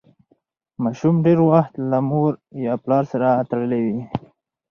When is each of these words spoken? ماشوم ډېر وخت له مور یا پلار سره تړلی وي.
ماشوم 0.83 1.15
ډېر 1.25 1.39
وخت 1.49 1.73
له 1.89 1.97
مور 2.09 2.31
یا 2.65 2.73
پلار 2.83 3.03
سره 3.11 3.27
تړلی 3.49 3.79
وي. 3.85 3.99